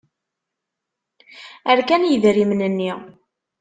Rkan 1.77 2.03
yidrimen-nni. 2.07 2.91